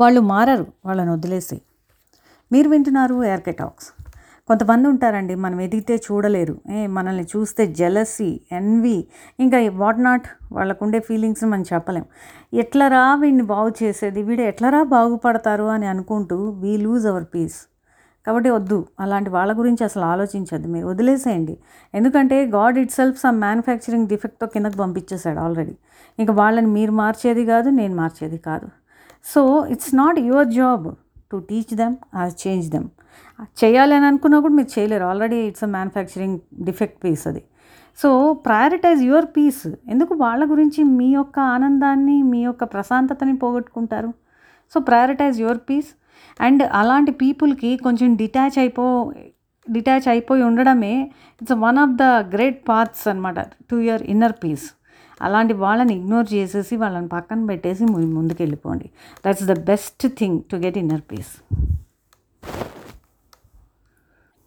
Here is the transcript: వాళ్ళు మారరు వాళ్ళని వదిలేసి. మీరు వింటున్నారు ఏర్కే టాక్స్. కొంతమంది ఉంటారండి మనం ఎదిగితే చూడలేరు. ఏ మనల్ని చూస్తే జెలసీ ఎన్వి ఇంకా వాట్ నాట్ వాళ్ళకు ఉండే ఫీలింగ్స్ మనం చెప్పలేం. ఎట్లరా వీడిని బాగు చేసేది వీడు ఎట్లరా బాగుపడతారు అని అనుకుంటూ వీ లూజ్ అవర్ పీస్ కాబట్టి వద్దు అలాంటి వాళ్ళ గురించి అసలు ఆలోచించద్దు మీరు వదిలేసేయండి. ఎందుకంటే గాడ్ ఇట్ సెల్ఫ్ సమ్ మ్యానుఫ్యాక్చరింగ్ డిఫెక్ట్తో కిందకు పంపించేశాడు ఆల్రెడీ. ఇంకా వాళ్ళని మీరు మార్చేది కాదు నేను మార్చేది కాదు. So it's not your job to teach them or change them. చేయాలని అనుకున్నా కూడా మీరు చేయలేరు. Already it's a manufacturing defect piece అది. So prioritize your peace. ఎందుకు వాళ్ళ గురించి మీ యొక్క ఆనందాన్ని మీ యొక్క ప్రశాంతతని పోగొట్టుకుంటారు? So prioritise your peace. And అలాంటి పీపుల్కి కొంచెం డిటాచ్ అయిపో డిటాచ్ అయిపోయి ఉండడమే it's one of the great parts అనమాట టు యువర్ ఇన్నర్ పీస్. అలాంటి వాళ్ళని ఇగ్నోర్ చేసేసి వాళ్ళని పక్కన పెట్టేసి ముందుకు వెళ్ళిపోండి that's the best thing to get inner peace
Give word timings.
వాళ్ళు 0.00 0.20
మారరు 0.20 0.66
వాళ్ళని 0.86 1.10
వదిలేసి. 1.10 1.60
మీరు 2.52 2.68
వింటున్నారు 2.68 3.24
ఏర్కే 3.24 3.52
టాక్స్. 3.52 3.86
కొంతమంది 4.48 4.88
ఉంటారండి 4.88 5.34
మనం 5.34 5.60
ఎదిగితే 5.60 5.94
చూడలేరు. 5.96 6.60
ఏ 6.70 6.86
మనల్ని 6.86 7.24
చూస్తే 7.24 7.66
జెలసీ 7.66 8.40
ఎన్వి 8.52 9.08
ఇంకా 9.40 9.58
వాట్ 9.74 10.02
నాట్ 10.02 10.26
వాళ్ళకు 10.52 10.84
ఉండే 10.84 10.98
ఫీలింగ్స్ 11.00 11.44
మనం 11.44 11.64
చెప్పలేం. 11.72 12.04
ఎట్లరా 12.54 13.14
వీడిని 13.14 13.42
బాగు 13.42 13.72
చేసేది 13.82 14.22
వీడు 14.22 14.42
ఎట్లరా 14.42 14.82
బాగుపడతారు 14.82 15.64
అని 15.64 15.86
అనుకుంటూ 15.86 16.50
వీ 16.50 16.76
లూజ్ 16.76 17.06
అవర్ 17.06 17.24
పీస్ 17.34 17.58
కాబట్టి 18.26 18.50
వద్దు 18.50 18.86
అలాంటి 19.00 19.30
వాళ్ళ 19.30 19.58
గురించి 19.58 19.84
అసలు 19.84 20.04
ఆలోచించద్దు 20.04 20.68
మీరు 20.68 20.86
వదిలేసేయండి. 20.86 21.58
ఎందుకంటే 21.94 22.46
గాడ్ 22.46 22.78
ఇట్ 22.78 22.90
సెల్ఫ్ 22.90 23.20
సమ్ 23.20 23.38
మ్యానుఫ్యాక్చరింగ్ 23.40 24.08
డిఫెక్ట్తో 24.08 24.46
కిందకు 24.46 24.76
పంపించేశాడు 24.76 25.38
ఆల్రెడీ. 25.38 25.76
ఇంకా 26.18 26.32
వాళ్ళని 26.32 26.66
మీరు 26.66 26.92
మార్చేది 26.92 27.46
కాదు 27.46 27.68
నేను 27.68 27.96
మార్చేది 27.96 28.38
కాదు. 28.38 28.68
So 29.32 29.40
it's 29.74 29.92
not 29.94 30.18
your 30.28 30.48
job 30.60 30.86
to 31.32 31.36
teach 31.50 31.74
them 31.82 31.96
or 32.20 32.32
change 32.42 32.66
them. 32.74 32.88
చేయాలని 33.60 34.06
అనుకున్నా 34.10 34.38
కూడా 34.44 34.54
మీరు 34.58 34.70
చేయలేరు. 34.78 35.04
Already 35.04 35.38
it's 35.48 35.64
a 35.68 35.70
manufacturing 35.76 36.38
defect 36.68 36.98
piece 37.04 37.24
అది. 37.30 37.42
So 37.98 38.08
prioritize 38.46 39.02
your 39.10 39.28
peace. 39.36 39.66
ఎందుకు 39.92 40.12
వాళ్ళ 40.24 40.42
గురించి 40.52 40.80
మీ 40.98 41.08
యొక్క 41.18 41.38
ఆనందాన్ని 41.56 42.16
మీ 42.32 42.40
యొక్క 42.48 42.64
ప్రశాంతతని 42.74 43.34
పోగొట్టుకుంటారు? 43.42 44.10
So 44.72 44.80
prioritise 44.80 45.38
your 45.44 45.62
peace. 45.68 45.90
And 46.46 46.62
అలాంటి 46.80 47.12
పీపుల్కి 47.22 47.70
కొంచెం 47.86 48.10
డిటాచ్ 48.22 48.58
అయిపో 48.62 48.86
డిటాచ్ 49.66 50.08
అయిపోయి 50.12 50.42
ఉండడమే 50.42 50.94
it's 51.40 51.56
one 51.66 51.78
of 51.84 51.94
the 52.02 52.04
great 52.34 52.60
parts 52.68 53.04
అనమాట 53.12 53.38
టు 53.70 53.76
యువర్ 53.86 54.04
ఇన్నర్ 54.12 54.36
పీస్. 54.42 54.66
అలాంటి 55.20 55.54
వాళ్ళని 55.54 55.92
ఇగ్నోర్ 55.94 56.26
చేసేసి 56.34 56.76
వాళ్ళని 56.76 57.08
పక్కన 57.08 57.46
పెట్టేసి 57.46 57.84
ముందుకు 58.14 58.40
వెళ్ళిపోండి 58.42 58.88
that's 59.26 59.44
the 59.44 59.56
best 59.66 60.06
thing 60.18 60.38
to 60.52 60.56
get 60.56 60.78
inner 60.78 61.04
peace 61.12 61.32